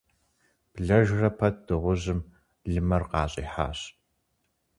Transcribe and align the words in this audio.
Блэжрэ 0.73 1.29
пэт 1.37 1.55
дыгъужьым 1.65 2.19
лымэр 2.71 3.03
къащӏихьащ. 3.09 3.79